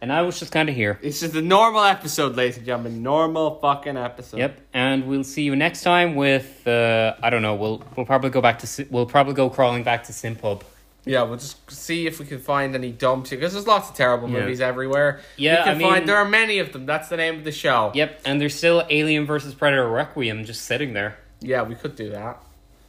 [0.00, 0.98] And I was just kind of here.
[1.02, 3.02] It's just a normal episode, ladies and gentlemen.
[3.02, 4.36] Normal fucking episode.
[4.38, 7.54] Yep, and we'll see you next time with uh, I don't know.
[7.54, 10.62] We'll we'll probably go back to we'll probably go crawling back to Simpub.
[11.06, 13.94] Yeah, we'll just see if we can find any dumb shit because there's lots of
[13.94, 14.40] terrible Yeah.
[14.40, 15.20] movies everywhere.
[15.36, 16.84] Yeah, we can I mean- find there are many of them.
[16.84, 17.92] That's the name of the show.
[17.94, 21.16] Yep, and there's still Alien versus Predator Requiem just sitting there.
[21.40, 22.42] Yeah, we could do that.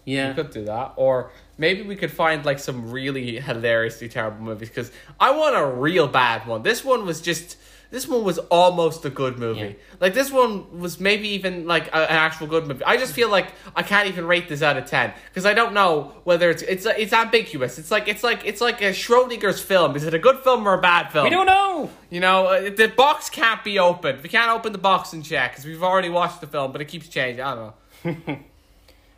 [0.07, 4.41] Yeah, We could do that, or maybe we could find like some really hilariously terrible
[4.41, 4.89] movies because
[5.19, 6.63] I want a real bad one.
[6.63, 7.57] This one was just.
[7.89, 9.59] This one was almost a good movie.
[9.61, 9.71] Yeah.
[10.01, 12.83] Like this one was maybe even like a, an actual good movie.
[12.83, 13.47] I just feel like
[13.77, 16.85] I can't even rate this out of ten because I don't know whether it's it's
[16.85, 17.79] it's ambiguous.
[17.79, 19.95] It's like it's like it's like a Schrodinger's film.
[19.95, 21.23] Is it a good film or a bad film?
[21.23, 21.89] we don't know.
[22.09, 24.21] You know, uh, the box can't be opened.
[24.21, 26.89] We can't open the box and check because we've already watched the film, but it
[26.89, 27.41] keeps changing.
[27.41, 28.37] I don't know.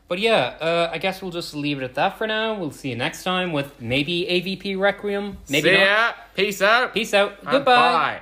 [0.10, 2.56] But yeah, uh, I guess we'll just leave it at that for now.
[2.56, 5.86] We'll see you next time with maybe AVP Requiem, maybe See not.
[5.86, 6.14] ya.
[6.36, 6.94] Peace out.
[6.94, 7.40] Peace out.
[7.46, 7.62] Goodbye.
[7.64, 8.22] Bye.